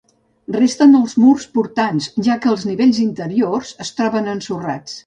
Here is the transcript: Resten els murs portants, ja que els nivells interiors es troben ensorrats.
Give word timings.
Resten 0.53 0.97
els 0.99 1.13
murs 1.25 1.45
portants, 1.59 2.09
ja 2.29 2.41
que 2.47 2.53
els 2.55 2.67
nivells 2.71 3.05
interiors 3.07 3.79
es 3.89 3.97
troben 4.03 4.35
ensorrats. 4.37 4.97